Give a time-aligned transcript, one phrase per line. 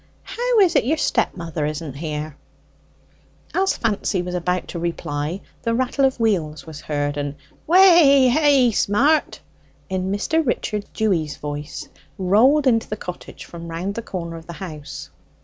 [0.23, 2.35] How is it your stap mother isn't here?"
[3.53, 7.35] As Fancy was about to reply, the rattle of wheels was heard, and
[7.67, 9.41] "Weh hey, Smart!"
[9.89, 10.43] in Mr.
[10.43, 11.87] Richard Dewy's voice
[12.17, 15.11] rolled into the cottage from round the corner of the house.